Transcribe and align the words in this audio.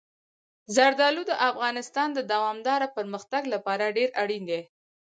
زردالو 0.75 1.21
د 1.27 1.33
افغانستان 1.49 2.09
د 2.13 2.19
دوامداره 2.31 2.87
پرمختګ 2.97 3.43
لپاره 3.53 3.93
ډېر 3.97 4.09
اړین 4.21 4.43
دي. 4.51 4.61